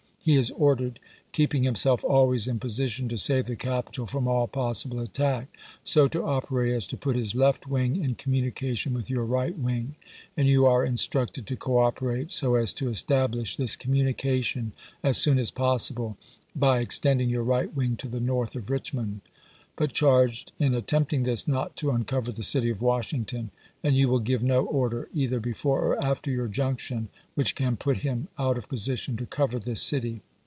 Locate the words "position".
2.59-3.09, 28.69-29.17